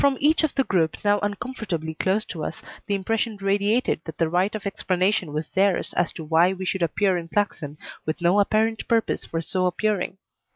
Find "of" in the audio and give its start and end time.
0.43-0.55, 4.55-4.65